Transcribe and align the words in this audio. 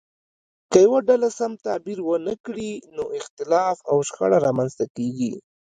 که 0.71 0.77
یوه 0.85 0.99
ډله 1.07 1.29
سم 1.39 1.51
تعبیر 1.65 1.99
ونه 2.03 2.33
کړي 2.45 2.71
نو 2.95 3.03
اختلاف 3.19 3.77
او 3.91 3.97
شخړه 4.07 4.37
رامنځته 4.45 4.85
کیږي. 4.95 5.33